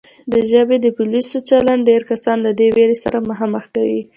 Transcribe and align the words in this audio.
د 0.31 0.33
ژبې 0.51 0.77
د 0.81 0.87
پولیسو 0.97 1.37
چلند 1.49 1.81
ډېر 1.89 2.01
کسان 2.11 2.37
له 2.45 2.51
دې 2.59 2.67
وېرې 2.75 2.97
سره 3.03 3.25
مخامخ 3.29 3.65
کوي 3.75 4.01